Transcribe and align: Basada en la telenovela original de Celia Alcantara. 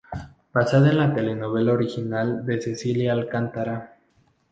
Basada 0.53 0.89
en 0.89 0.97
la 0.97 1.13
telenovela 1.13 1.73
original 1.73 2.43
de 2.43 2.59
Celia 2.59 3.13
Alcantara. 3.13 3.99